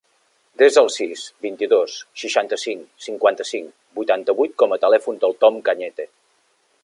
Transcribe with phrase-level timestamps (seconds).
[0.59, 6.09] Desa el sis, vint-i-dos, seixanta-cinc, cinquanta-cinc, vuitanta-vuit com a telèfon del Tom Cañete.